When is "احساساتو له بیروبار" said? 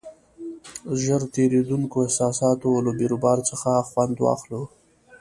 2.05-3.37